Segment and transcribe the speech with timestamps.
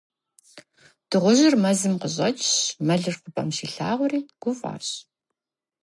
[1.09, 2.51] Дыгъужьыр мэзым къыщӀэкӀщ,
[2.85, 4.87] мэлыр хъупӀэм щилъагъури, гуфӀащ.